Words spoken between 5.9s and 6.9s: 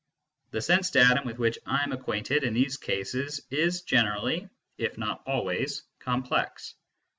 complex.